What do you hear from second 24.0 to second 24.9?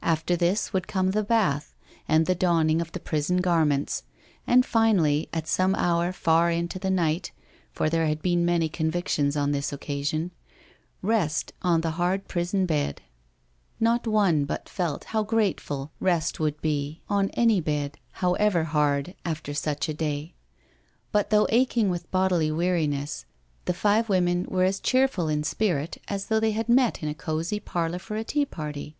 women were as